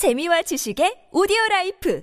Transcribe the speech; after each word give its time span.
재미와 0.00 0.40
지식의 0.40 1.12
오디오 1.12 1.36
라이프 1.50 2.02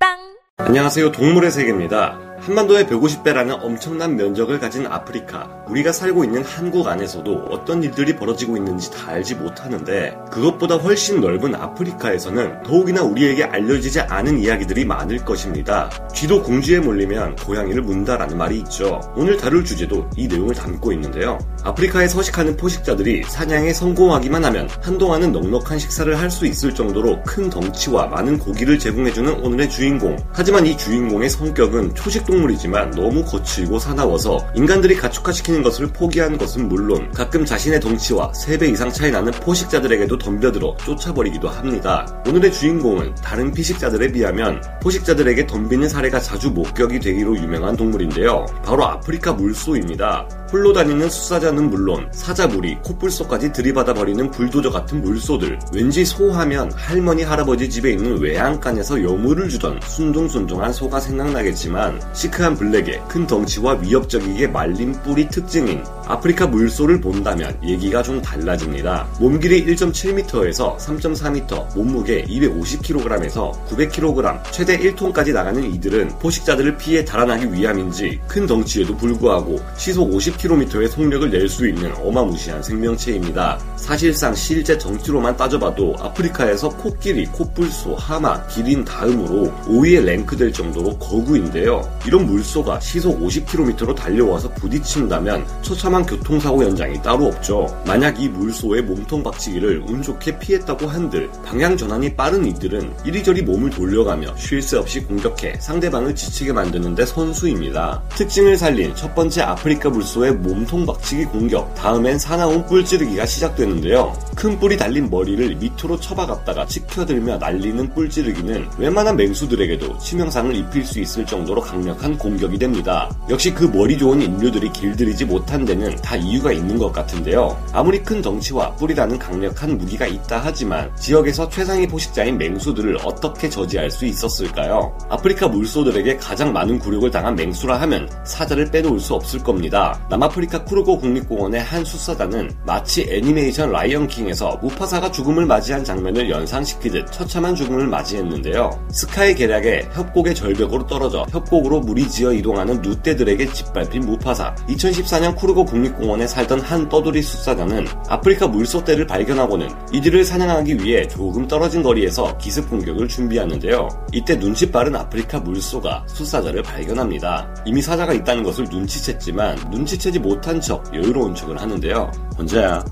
팟빵 0.00 0.16
안녕하세요. 0.56 1.12
동물의 1.12 1.50
세계입니다. 1.50 2.27
한반도의 2.40 2.84
150배라는 2.86 3.58
엄청난 3.62 4.16
면적을 4.16 4.58
가진 4.60 4.86
아프리카. 4.86 5.48
우리가 5.66 5.92
살고 5.92 6.24
있는 6.24 6.42
한국 6.44 6.86
안에서도 6.86 7.48
어떤 7.50 7.82
일들이 7.82 8.16
벌어지고 8.16 8.56
있는지 8.56 8.90
다 8.90 9.10
알지 9.10 9.34
못하는데 9.34 10.16
그것보다 10.30 10.76
훨씬 10.76 11.20
넓은 11.20 11.54
아프리카에서는 11.54 12.62
더욱이나 12.62 13.02
우리에게 13.02 13.44
알려지지 13.44 14.00
않은 14.00 14.38
이야기들이 14.38 14.84
많을 14.84 15.24
것입니다. 15.24 15.90
쥐도 16.14 16.42
궁지에 16.42 16.78
몰리면 16.78 17.36
고양이를 17.36 17.82
문다라는 17.82 18.38
말이 18.38 18.58
있죠. 18.60 19.00
오늘 19.16 19.36
다룰 19.36 19.64
주제도 19.64 20.08
이 20.16 20.26
내용을 20.26 20.54
담고 20.54 20.92
있는데요. 20.92 21.38
아프리카에 21.64 22.08
서식하는 22.08 22.56
포식자들이 22.56 23.24
사냥에 23.24 23.72
성공하기만 23.74 24.44
하면 24.44 24.68
한동안은 24.80 25.32
넉넉한 25.32 25.78
식사를 25.78 26.16
할 26.16 26.28
수 26.28 26.44
있을 26.44 26.74
정도로 26.74 27.22
큰 27.22 27.48
덩치와 27.48 28.08
많은 28.08 28.38
고기를 28.38 28.78
제공해주는 28.78 29.40
오늘의 29.40 29.70
주인공. 29.70 30.14
하지만 30.30 30.66
이 30.66 30.76
주인공의 30.76 31.30
성격은 31.30 31.94
초식 31.94 32.27
동물이지만 32.28 32.90
너무 32.90 33.24
거칠고 33.24 33.78
사나워서 33.78 34.46
인간들이 34.54 34.94
가축화시키는 34.96 35.62
것을 35.62 35.86
포기한 35.86 36.36
것은 36.36 36.68
물론 36.68 37.10
가끔 37.12 37.46
자신의 37.46 37.80
덩치와 37.80 38.32
3배 38.32 38.70
이상 38.70 38.92
차이 38.92 39.10
나는 39.10 39.32
포식자들에게도 39.32 40.18
덤벼들어 40.18 40.76
쫓아버리기도 40.84 41.48
합니다. 41.48 42.06
오늘의 42.28 42.52
주인공은 42.52 43.14
다른 43.16 43.50
피식자들에 43.52 44.12
비하면 44.12 44.62
포식자들에게 44.82 45.46
덤비는 45.46 45.88
사례가 45.88 46.20
자주 46.20 46.50
목격이 46.50 47.00
되기로 47.00 47.36
유명한 47.38 47.74
동물인데요. 47.76 48.44
바로 48.62 48.84
아프리카 48.84 49.32
물소입니다. 49.32 50.28
홀로 50.50 50.72
다니는 50.72 51.10
수사자는 51.10 51.68
물론 51.68 52.08
사자물이 52.10 52.78
콧불소까지 52.82 53.52
들이받아 53.52 53.92
버리는 53.92 54.30
불도저 54.30 54.70
같은 54.70 55.02
물소들 55.02 55.58
왠지 55.74 56.04
소하면 56.06 56.72
할머니 56.72 57.22
할아버지 57.22 57.68
집에 57.68 57.90
있는 57.92 58.18
외양간에서 58.18 59.02
여물을 59.02 59.48
주던 59.50 59.80
순둥순둥한 59.82 60.72
소가 60.72 61.00
생각나겠지만 61.00 62.00
시크한 62.18 62.56
블랙에 62.56 63.00
큰 63.06 63.28
덩치와 63.28 63.74
위협적이게 63.74 64.48
말린 64.48 64.90
뿔이 65.04 65.28
특징인 65.28 65.84
아프리카 66.08 66.46
물소를 66.46 67.00
본다면 67.00 67.56
얘기가 67.62 68.02
좀 68.02 68.22
달라집니다. 68.22 69.06
몸길이 69.20 69.66
1.7m에서 69.66 70.78
3.4m, 70.78 71.76
몸무게 71.76 72.24
250kg에서 72.24 73.52
900kg, 73.68 74.42
최대 74.50 74.78
1톤까지 74.78 75.34
나가는 75.34 75.62
이들은 75.62 76.18
포식자들을 76.18 76.78
피해 76.78 77.04
달아나기 77.04 77.52
위함인지 77.52 78.20
큰 78.26 78.46
덩치에도 78.46 78.96
불구하고 78.96 79.60
시속 79.76 80.10
50km의 80.10 80.88
속력을 80.88 81.30
낼 81.30 81.48
수 81.48 81.66
있는 81.66 81.90
어마무시한 82.04 82.62
생명체입니다. 82.62 83.58
사실상 83.76 84.34
실제 84.34 84.76
덩치로만 84.76 85.34
따져봐도 85.36 85.94
아프리카에서 85.98 86.68
코끼리, 86.68 87.24
코뿔소, 87.26 87.94
하마, 87.96 88.46
기린 88.48 88.84
다음으로 88.84 89.50
5위에 89.64 90.04
랭크될 90.04 90.52
정도로 90.52 90.98
거구인데요. 90.98 91.90
이런 92.06 92.26
물소가 92.26 92.80
시속 92.80 93.18
50km로 93.20 93.94
달려와서 93.94 94.50
부딪힌다면 94.54 95.46
처참한 95.62 95.97
교통사고 96.06 96.62
현장이 96.62 97.02
따로 97.02 97.26
없죠. 97.26 97.66
만약 97.86 98.20
이 98.20 98.28
물소의 98.28 98.82
몸통 98.82 99.22
박치기를 99.22 99.84
운 99.86 100.02
좋게 100.02 100.38
피했다고 100.38 100.86
한들 100.86 101.30
방향 101.44 101.76
전환이 101.76 102.14
빠른 102.14 102.44
이들은 102.46 102.92
이리저리 103.04 103.42
몸을 103.42 103.70
돌려가며 103.70 104.36
쉴 104.36 104.62
새 104.62 104.76
없이 104.76 105.00
공격해 105.00 105.54
상대방을 105.60 106.14
지치게 106.14 106.52
만드는데 106.52 107.06
선수입니다. 107.06 108.02
특징을 108.16 108.56
살린 108.56 108.94
첫 108.94 109.14
번째 109.14 109.42
아프리카 109.42 109.88
물소의 109.88 110.32
몸통 110.34 110.84
박치기 110.84 111.26
공격, 111.26 111.74
다음엔 111.74 112.18
사나운 112.18 112.66
뿔 112.66 112.84
찌르기가 112.84 113.24
시작되는데요. 113.24 114.16
큰 114.34 114.58
뿔이 114.58 114.76
달린 114.76 115.08
머리를 115.08 115.56
밑으로 115.56 115.98
쳐박았다가 115.98 116.66
치켜들며 116.66 117.38
날리는 117.38 117.94
뿔 117.94 118.10
찌르기는 118.10 118.68
웬만한 118.78 119.16
맹수들에게도 119.16 119.98
치명상을 119.98 120.54
입힐 120.54 120.84
수 120.84 121.00
있을 121.00 121.24
정도로 121.24 121.60
강력한 121.60 122.18
공격이 122.18 122.58
됩니다. 122.58 123.10
역시 123.30 123.52
그 123.54 123.64
머리 123.64 123.96
좋은 123.96 124.20
인류들이 124.20 124.72
길들이지 124.72 125.24
못한 125.24 125.64
데는 125.64 125.87
다 125.96 126.16
이유가 126.16 126.52
있는 126.52 126.78
것 126.78 126.92
같은데요. 126.92 127.56
아무리 127.72 128.02
큰 128.02 128.22
덩치와 128.22 128.74
뿔이라는 128.76 129.18
강력한 129.18 129.78
무기가 129.78 130.06
있다 130.06 130.40
하지만 130.42 130.94
지역에서 130.96 131.48
최상위 131.48 131.86
포식자인 131.86 132.38
맹수들을 132.38 132.98
어떻게 133.04 133.48
저지할 133.48 133.90
수 133.90 134.06
있었을까요? 134.06 134.96
아프리카 135.08 135.48
물소들에게 135.48 136.16
가장 136.16 136.52
많은 136.52 136.78
굴욕을 136.78 137.10
당한 137.10 137.34
맹수라 137.34 137.80
하면 137.82 138.08
사자를 138.24 138.70
빼놓을 138.70 139.00
수 139.00 139.14
없을 139.14 139.42
겁니다. 139.42 140.00
남아프리카 140.10 140.64
크루거 140.64 140.98
국립공원의 140.98 141.60
한 141.60 141.84
수사자는 141.84 142.50
마치 142.64 143.06
애니메이션 143.10 143.70
라이언킹에서 143.70 144.58
무파사가 144.62 145.10
죽음을 145.10 145.46
맞이한 145.46 145.84
장면을 145.84 146.30
연상시키듯 146.30 147.12
처참한 147.12 147.54
죽음을 147.54 147.86
맞이했는데요. 147.86 148.88
스카의 148.90 149.34
계략에 149.34 149.88
협곡의 149.92 150.34
절벽으로 150.34 150.86
떨어져 150.86 151.26
협곡으로 151.30 151.80
무리지어 151.80 152.32
이동하는 152.32 152.82
누떼들에게 152.82 153.52
짓밟힌 153.52 154.02
무파사. 154.02 154.54
2014년 154.68 155.36
크루거 155.36 155.64
국립공원 155.64 155.77
에 155.86 156.26
살던 156.26 156.60
한 156.60 156.88
떠돌이 156.88 157.22
수사자는 157.22 157.86
아프리카 158.08 158.46
물소떼를 158.46 159.06
발견하고는 159.06 159.68
이들을 159.92 160.24
사냥하기 160.24 160.82
위해 160.82 161.06
조금 161.06 161.46
떨어진 161.46 161.82
거리에서 161.82 162.36
기습 162.38 162.68
공격을 162.68 163.08
준비하는데요. 163.08 163.88
이때 164.12 164.38
눈치 164.38 164.70
빠른 164.70 164.96
아프리카 164.96 165.38
물소가 165.40 166.04
수사자를 166.08 166.62
발견합니다. 166.62 167.54
이미 167.64 167.82
사자가 167.82 168.12
있다는 168.12 168.42
것을 168.42 168.64
눈치챘지만 168.66 169.70
눈치채지 169.70 170.18
못한 170.18 170.60
척 170.60 170.84
여유로운 170.94 171.34
척을 171.34 171.60
하는데요. 171.60 172.10
혼자야. 172.38 172.84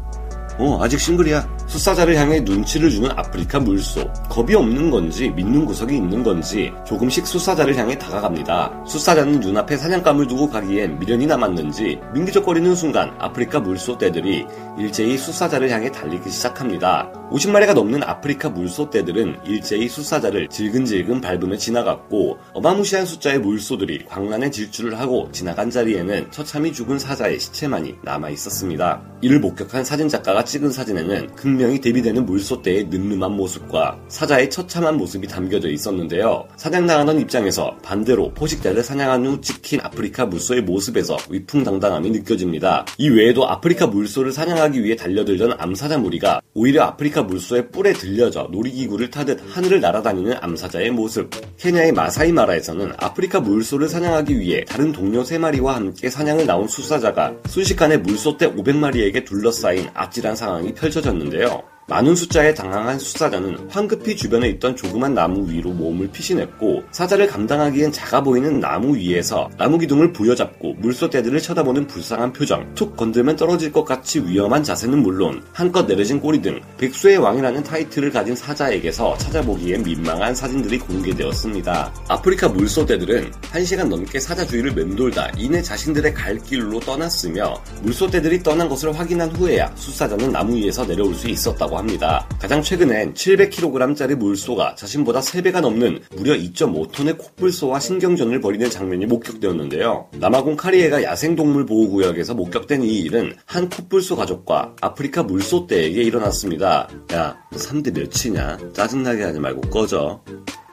어, 0.58 0.78
아직 0.82 1.00
싱글이야. 1.00 1.55
수사자를 1.66 2.16
향해 2.16 2.40
눈치를 2.40 2.90
주는 2.90 3.10
아프리카 3.10 3.58
물소. 3.58 4.10
겁이 4.28 4.54
없는 4.54 4.90
건지 4.90 5.30
믿는 5.30 5.64
구석이 5.66 5.96
있는 5.96 6.22
건지 6.22 6.72
조금씩 6.86 7.26
수사자를 7.26 7.76
향해 7.76 7.98
다가갑니다. 7.98 8.84
수사자는 8.86 9.40
눈앞에 9.40 9.76
사냥감을 9.76 10.26
두고 10.28 10.48
가기엔 10.48 10.98
미련이 10.98 11.26
남았는지 11.26 11.98
민기적거리는 12.14 12.74
순간 12.74 13.14
아프리카 13.18 13.60
물소 13.60 13.98
떼들이 13.98 14.46
일제히 14.78 15.18
수사자를 15.18 15.70
향해 15.70 15.90
달리기 15.90 16.30
시작합니다. 16.30 17.10
50마리가 17.30 17.74
넘는 17.74 18.02
아프리카 18.04 18.48
물소 18.48 18.90
떼들은 18.90 19.40
일제히 19.44 19.88
수사자를 19.88 20.48
질근질근 20.48 21.20
밟으며 21.20 21.56
지나갔고 21.56 22.38
어마무시한 22.52 23.04
숫자의 23.04 23.40
물소들이 23.40 24.04
광란의 24.06 24.52
질주를 24.52 24.98
하고 25.00 25.28
지나간 25.32 25.70
자리에는 25.70 26.30
처참히 26.30 26.72
죽은 26.72 26.98
사자의 26.98 27.40
시체만이 27.40 27.96
남아 28.04 28.30
있었습니다. 28.30 29.02
이를 29.22 29.40
목격한 29.40 29.84
사진작가가 29.84 30.44
찍은 30.44 30.70
사진에는 30.70 31.34
극명히 31.56 31.80
대비되는 31.80 32.26
물소떼의 32.26 32.88
늠름한 32.90 33.32
모습과 33.32 33.98
사자의 34.08 34.50
처참한 34.50 34.98
모습이 34.98 35.26
담겨져 35.26 35.70
있었는데요. 35.70 36.46
사냥당하던 36.56 37.18
입장에서 37.20 37.74
반대로 37.82 38.30
포식자를 38.34 38.82
사냥한 38.82 39.24
후 39.24 39.40
찍힌 39.40 39.80
아프리카 39.80 40.26
물소의 40.26 40.60
모습에서 40.64 41.16
위풍당당함이 41.30 42.10
느껴집니다. 42.10 42.84
이 42.98 43.08
외에도 43.08 43.48
아프리카 43.48 43.86
물소를 43.86 44.32
사냥하기 44.32 44.84
위해 44.84 44.96
달려들던 44.96 45.54
암사자 45.56 45.96
무리가 45.96 46.42
오히려 46.52 46.82
아프리카 46.82 47.22
물소의 47.22 47.70
뿔에 47.70 47.94
들려져 47.94 48.50
놀이기구를 48.52 49.10
타듯 49.10 49.40
하늘을 49.48 49.80
날아다니는 49.80 50.34
암사자의 50.38 50.90
모습. 50.90 51.30
케냐의 51.56 51.92
마사이마라에서는 51.92 52.92
아프리카 52.98 53.40
물소를 53.40 53.88
사냥하기 53.88 54.38
위해 54.38 54.62
다른 54.66 54.92
동료 54.92 55.22
3마리와 55.22 55.68
함께 55.68 56.10
사냥을 56.10 56.44
나온 56.44 56.68
수사자가 56.68 57.32
순식간에 57.48 57.96
물소 57.96 58.36
떼 58.36 58.46
500마리에게 58.52 59.24
둘러싸인 59.24 59.88
아찔한 59.94 60.36
상황이 60.36 60.74
펼쳐졌는데요. 60.74 61.45
많은 61.88 62.16
숫자에 62.16 62.52
당황한 62.52 62.98
수사자는 62.98 63.68
황급히 63.70 64.16
주변에 64.16 64.48
있던 64.48 64.74
조그만 64.74 65.14
나무 65.14 65.48
위로 65.48 65.70
몸을 65.70 66.10
피신했고 66.10 66.82
사자를 66.90 67.28
감당하기엔 67.28 67.92
작아 67.92 68.22
보이는 68.22 68.58
나무 68.58 68.96
위에서 68.96 69.48
나무 69.56 69.78
기둥을 69.78 70.12
부여잡고 70.12 70.74
물소떼들을 70.78 71.40
쳐다보는 71.40 71.86
불쌍한 71.86 72.32
표정 72.32 72.74
툭 72.74 72.96
건들면 72.96 73.36
떨어질 73.36 73.72
것 73.72 73.84
같이 73.84 74.20
위험한 74.20 74.62
자세는 74.62 75.02
물론 75.02 75.42
한껏 75.52 75.86
내려진 75.86 76.20
꼬리 76.20 76.40
등 76.40 76.60
백수의 76.78 77.18
왕이라는 77.18 77.62
타이틀을 77.62 78.10
가진 78.10 78.34
사자에게서 78.34 79.16
찾아보기엔 79.18 79.82
민망한 79.82 80.34
사진들이 80.34 80.78
공개되었습니다. 80.78 81.94
아프리카 82.08 82.48
물소떼들은 82.48 83.30
1시간 83.30 83.88
넘게 83.88 84.20
사자 84.20 84.46
주위를 84.46 84.74
맴돌다 84.74 85.32
이내 85.38 85.62
자신들의 85.62 86.14
갈 86.14 86.38
길로 86.38 86.80
떠났으며 86.80 87.54
물소떼들이 87.82 88.42
떠난 88.42 88.68
것을 88.68 88.96
확인한 88.98 89.30
후에야 89.34 89.72
수사자는 89.76 90.32
나무 90.32 90.56
위에서 90.56 90.86
내려올 90.86 91.14
수 91.14 91.28
있었다고 91.28 91.78
합니다. 91.78 92.26
가장 92.40 92.62
최근엔 92.62 93.14
700kg짜리 93.14 94.14
물소가 94.14 94.74
자신보다 94.74 95.20
3배가 95.20 95.60
넘는 95.60 96.00
무려 96.16 96.34
2.5톤의 96.34 97.18
콧불소와 97.18 97.80
신경전을 97.80 98.40
벌이는 98.40 98.70
장면이 98.70 99.06
목격되었는데요. 99.06 100.08
남아공 100.18 100.56
카리에가 100.66 101.04
야생동물 101.04 101.64
보호구역에서 101.64 102.34
목격된 102.34 102.82
이 102.82 102.98
일은 102.98 103.36
한 103.46 103.68
콧불소 103.68 104.16
가족과 104.16 104.74
아프리카 104.80 105.22
물소 105.22 105.68
떼에게 105.68 106.02
일어났습니다. 106.02 106.88
야, 107.12 107.36
너 107.52 107.56
3대 107.56 107.96
몇이냐? 107.96 108.72
짜증나게 108.72 109.22
하지 109.22 109.38
말고 109.38 109.60
꺼져. 109.70 110.20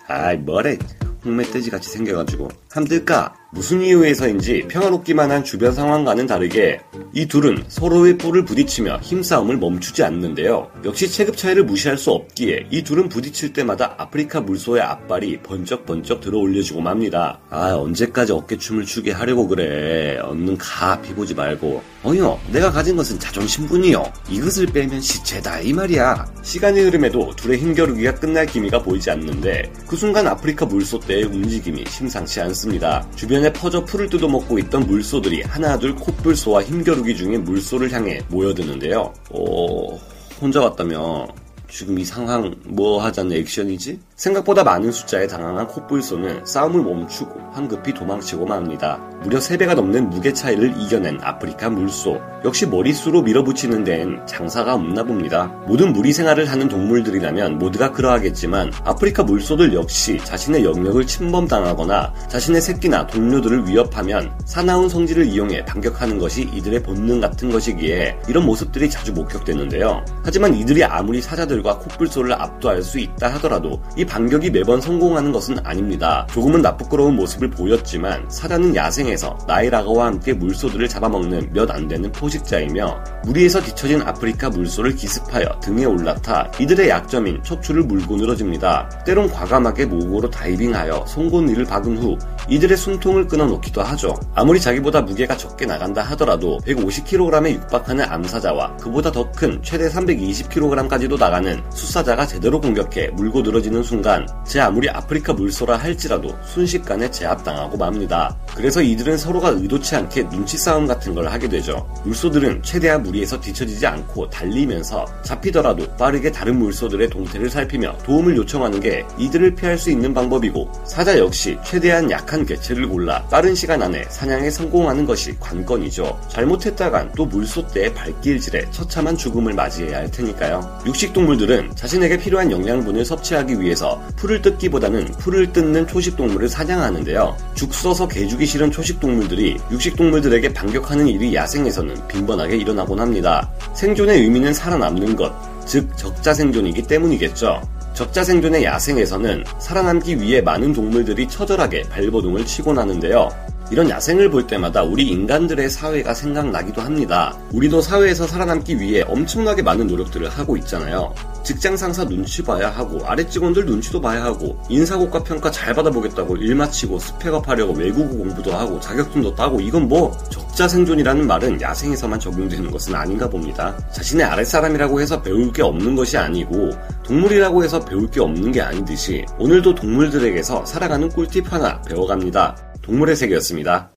아이, 0.08 0.38
뭐래. 0.38 0.80
홍매돼지 1.24 1.70
같이 1.70 1.92
생겨가지고. 1.92 2.48
함들까? 2.72 3.36
무슨 3.54 3.82
이유에서인지 3.84 4.66
평화롭기만 4.68 5.30
한 5.30 5.44
주변 5.44 5.72
상황과는 5.74 6.26
다르게 6.26 6.80
이 7.14 7.28
둘은 7.28 7.64
서로의 7.68 8.18
뿔을 8.18 8.46
부딪히며 8.46 8.98
힘싸움을 9.04 9.58
멈추지 9.58 10.04
않는데요. 10.04 10.72
역시 10.84 11.08
체급 11.08 11.38
차이를 11.38 11.64
무시할 11.64 11.96
수 11.96 12.10
없기에 12.10 12.68
이 12.72 12.84
둘은 12.84 13.10
부딪힐 13.10 13.54
때마다 13.54 13.94
아프리카 14.00 14.42
물소의 14.42 14.82
앞발이 14.82 15.42
번쩍번쩍 15.44 16.22
들어 16.22 16.40
올려주고 16.40 16.82
맙니다. 16.82 17.40
아 17.52 17.74
언제까지 17.76 18.32
어깨춤을 18.32 18.86
추게 18.86 19.12
하려고 19.12 19.48
그래. 19.48 20.18
얼른 20.18 20.58
가 20.58 21.00
비보지 21.00 21.36
말고. 21.36 21.84
어여 22.06 22.40
내가 22.52 22.72
가진 22.72 22.96
것은 22.96 23.20
자존심뿐이요. 23.20 24.04
이것을 24.32 24.66
빼면 24.66 25.00
시체다 25.00 25.60
이 25.60 25.74
말이야. 25.74 26.26
시간이 26.42 26.82
흐름에도 26.82 27.32
둘의 27.36 27.60
힘겨루기가 27.60 28.16
끝날 28.16 28.48
기미가 28.48 28.82
보이지 28.82 29.12
않는데 29.12 29.72
그 29.88 29.96
순간 29.96 30.28
아프리카 30.28 30.66
물소 30.66 31.00
때의 31.02 31.26
움직임이 31.26 31.86
심상치 31.88 32.42
않습니다. 32.42 33.08
주변 33.16 33.43
에 33.44 33.52
퍼져 33.52 33.84
풀을 33.84 34.10
뜯어먹고 34.10 34.58
있던 34.60 34.88
물소들이 34.88 35.42
하나둘 35.42 35.96
콧불소와 35.96 36.64
힘겨루기 36.64 37.16
중인 37.18 37.44
물소를 37.44 37.92
향해 37.92 38.22
모여드는데요. 38.30 39.14
어... 39.32 40.00
혼자 40.40 40.62
왔다며 40.62 41.28
지금 41.70 42.00
이 42.00 42.06
상황 42.06 42.56
뭐 42.66 43.04
하자는 43.04 43.36
액션이지? 43.36 44.00
생각보다 44.24 44.64
많은 44.64 44.90
숫자에 44.90 45.28
당황한 45.28 45.68
콧불소는 45.68 46.46
싸움을 46.46 46.82
멈추고 46.82 47.42
황급히 47.52 47.94
도망치고 47.94 48.46
맙니다. 48.46 48.98
무려 49.22 49.38
3배가 49.38 49.76
넘는 49.76 50.10
무게 50.10 50.32
차이를 50.32 50.74
이겨낸 50.78 51.20
아프리카 51.22 51.70
물소. 51.70 52.22
역시 52.46 52.66
머릿수로 52.66 53.22
밀어붙이는 53.22 53.84
데엔 53.84 54.26
장사가 54.26 54.76
없나 54.76 55.04
봅니다. 55.04 55.48
모든 55.68 55.92
무리 55.92 56.14
생활을 56.14 56.50
하는 56.50 56.70
동물들이라면 56.70 57.58
모두가 57.58 57.92
그러하겠지만 57.92 58.72
아프리카 58.86 59.24
물소들 59.24 59.74
역시 59.74 60.18
자신의 60.24 60.64
영역을 60.64 61.06
침범당하거나 61.06 62.14
자신의 62.30 62.62
새끼나 62.62 63.08
동료들을 63.08 63.68
위협하면 63.68 64.32
사나운 64.46 64.88
성질을 64.88 65.26
이용해 65.26 65.66
반격하는 65.66 66.18
것이 66.18 66.44
이들의 66.54 66.84
본능 66.84 67.20
같은 67.20 67.52
것이기에 67.52 68.18
이런 68.30 68.46
모습들이 68.46 68.90
자주 68.90 69.12
목격되는데요. 69.14 70.04
하지만 70.24 70.54
이들이 70.54 70.84
아무리 70.86 71.22
사자들과 71.22 71.80
콧불소를 71.80 72.34
압도할 72.34 72.82
수 72.82 73.00
있다 73.00 73.34
하더라도 73.36 73.82
이 73.98 74.06
반격이 74.14 74.52
매번 74.52 74.80
성공하는 74.80 75.32
것은 75.32 75.58
아닙니다. 75.64 76.28
조금은 76.32 76.62
나쁘끄러운 76.62 77.16
모습을 77.16 77.50
보였지만 77.50 78.30
사자는 78.30 78.76
야생에서 78.76 79.36
나이라가와 79.48 80.06
함께 80.06 80.34
물소들을 80.34 80.88
잡아먹는 80.88 81.50
몇 81.52 81.72
안 81.72 81.88
되는 81.88 82.12
포식자이며 82.12 83.04
무리에서 83.26 83.60
뒤처진 83.62 84.04
아프리카 84.04 84.52
물소를 84.52 84.94
기습하여 84.96 85.60
등에 85.64 85.86
올라타 85.86 86.52
이들의 86.60 86.90
약점인 86.90 87.42
척추를 87.42 87.84
물고 87.84 88.16
늘어집니다. 88.18 89.02
때론 89.04 89.32
과감하게 89.32 89.86
목으로 89.88 90.30
다이빙하여 90.30 91.06
송곳니를 91.08 91.66
박은 91.66 91.98
후 91.98 92.16
이들의 92.50 92.78
숨통을 92.78 93.28
끊어놓기도 93.28 93.82
하죠. 93.82 94.14
아무리 94.36 94.60
자기보다 94.60 95.02
무게가 95.02 95.36
적게 95.38 95.66
나간다 95.66 96.04
하더라도 96.04 96.60
150kg에 96.68 97.54
육박하는 97.54 98.06
암사자와 98.06 98.78
그보다 98.78 99.12
더 99.12 99.24
큰 99.32 99.60
최대 99.64 99.90
320kg까지도 99.90 101.18
나가는 101.18 101.64
숫사자가 101.72 102.28
제대로 102.28 102.62
공격해 102.62 103.08
물고 103.14 103.42
늘어지는 103.42 103.82
순간 103.94 104.28
제 104.44 104.60
아무리 104.60 104.90
아프리카 104.90 105.34
물소라 105.34 105.78
할지라도 105.78 106.36
순식간에 106.46 107.12
제압당하고 107.12 107.78
맙니다. 107.78 108.36
그래서 108.56 108.82
이들은 108.82 109.20
서로가 109.20 109.50
의도치 109.50 109.96
않게 109.96 110.30
눈치 110.30 110.58
싸움 110.58 110.88
같은 110.88 111.14
걸 111.14 111.28
하게 111.28 111.48
되죠. 111.48 111.88
물소들은 112.04 112.64
최대한 112.64 113.04
무리에서 113.04 113.40
뒤처지지 113.40 113.86
않고 113.86 114.32
달리면서 114.32 115.06
잡히더라도 115.22 115.88
빠르게 115.96 116.32
다른 116.32 116.58
물소들의 116.58 117.08
동태를 117.10 117.52
살피며 117.52 117.96
도움을 118.04 118.36
요청하는 118.36 118.80
게 118.80 119.06
이들을 119.20 119.54
피할 119.54 119.78
수 119.78 119.92
있는 119.92 120.12
방법이고 120.12 120.72
사자 120.86 121.16
역시 121.20 121.56
최대한 121.64 122.10
약한 122.10 122.48
개체를 122.48 122.88
골라 122.88 123.24
빠른 123.28 123.54
시간 123.54 123.80
안에 123.84 124.06
사냥에 124.10 124.50
성공하는 124.50 125.06
것이 125.06 125.38
관건이죠. 125.40 126.20
잘못했다간 126.30 127.12
또 127.16 127.28
물소 127.28 127.68
때의 127.68 127.94
발길질에 127.94 128.72
처참한 128.72 129.16
죽음을 129.16 129.54
맞이해야 129.54 129.98
할 129.98 130.10
테니까요. 130.10 130.80
육식동물들은 130.88 131.76
자신에게 131.76 132.18
필요한 132.18 132.50
영양분을 132.50 133.06
섭취하기 133.06 133.60
위해서 133.60 133.83
풀을 134.16 134.42
뜯기보다는 134.42 135.06
풀을 135.20 135.52
뜯는 135.52 135.88
초식동물을 135.88 136.48
사냥하는데요. 136.50 137.36
죽 137.56 137.74
써서 137.74 138.08
개주기 138.08 138.46
싫은 138.46 138.72
초식동물들이 138.72 139.58
육식동물들에게 139.72 140.54
반격하는 140.54 141.08
일이 141.08 141.36
야생에서는 141.36 142.08
빈번하게 142.08 142.58
일어나곤 142.58 143.00
합니다. 143.00 143.52
생존의 143.74 144.22
의미는 144.22 144.54
살아남는 144.54 145.16
것, 145.16 145.34
즉 145.66 145.96
적자 145.98 146.34
생존이기 146.34 146.84
때문이겠죠. 146.84 147.62
적자 147.94 148.24
생존의 148.24 148.64
야생에서는 148.64 149.44
살아남기 149.60 150.20
위해 150.20 150.42
많은 150.42 150.74
동물들이 150.74 151.28
처절하게 151.28 151.84
발버둥을 151.90 152.46
치곤 152.46 152.80
하는데요. 152.80 153.30
이런 153.74 153.90
야생을 153.90 154.30
볼 154.30 154.46
때마다 154.46 154.84
우리 154.84 155.08
인간들의 155.08 155.68
사회가 155.68 156.14
생각나기도 156.14 156.80
합니다. 156.80 157.36
우리도 157.54 157.82
사회에서 157.82 158.28
살아남기 158.28 158.80
위해 158.80 159.02
엄청나게 159.02 159.64
많은 159.64 159.88
노력들을 159.88 160.30
하고 160.30 160.56
있잖아요. 160.58 161.12
직장 161.44 161.76
상사 161.76 162.06
눈치 162.06 162.44
봐야 162.44 162.70
하고 162.70 163.04
아래 163.04 163.28
직원들 163.28 163.66
눈치도 163.66 164.00
봐야 164.00 164.26
하고 164.26 164.56
인사고과 164.70 165.24
평가 165.24 165.50
잘 165.50 165.74
받아보겠다고 165.74 166.38
일 166.38 166.54
마치고 166.54 167.00
스펙업 167.00 167.50
하려고 167.50 167.74
외국어 167.74 168.16
공부도 168.16 168.54
하고 168.54 168.80
자격증도 168.80 169.34
따고 169.34 169.60
이건 169.60 169.88
뭐 169.88 170.16
적자 170.30 170.68
생존이라는 170.68 171.26
말은 171.26 171.60
야생에서만 171.60 172.20
적용되는 172.20 172.70
것은 172.70 172.94
아닌가 172.94 173.28
봅니다. 173.28 173.76
자신의 173.92 174.24
아랫사람이라고 174.24 175.02
해서 175.02 175.20
배울 175.20 175.52
게 175.52 175.64
없는 175.64 175.96
것이 175.96 176.16
아니고 176.16 176.70
동물이라고 177.04 177.64
해서 177.64 177.84
배울 177.84 178.08
게 178.12 178.22
없는 178.22 178.52
게 178.52 178.62
아니듯이 178.62 179.26
오늘도 179.40 179.74
동물들에게서 179.74 180.64
살아가는 180.64 181.10
꿀팁 181.10 181.52
하나 181.52 181.82
배워갑니다. 181.82 182.73
동물의 182.84 183.16
세계였습니다. 183.16 183.92